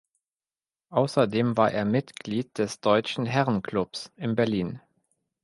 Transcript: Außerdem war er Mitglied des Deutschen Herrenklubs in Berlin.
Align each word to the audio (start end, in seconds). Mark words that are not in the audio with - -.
Außerdem 0.89 1.57
war 1.57 1.69
er 1.71 1.85
Mitglied 1.85 2.57
des 2.57 2.79
Deutschen 2.81 3.27
Herrenklubs 3.27 4.11
in 4.15 4.33
Berlin. 4.33 4.81